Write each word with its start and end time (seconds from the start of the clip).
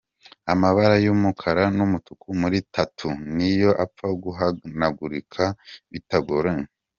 Amabara 0.53 0.95
y’umukara 1.05 1.63
n’umutuku 1.77 2.27
muri 2.41 2.57
tattoo 2.73 3.15
ni 3.35 3.49
yo 3.61 3.71
apfa 3.83 4.07
guhanagurika 4.23 5.43
bitagoranye. 5.91 6.67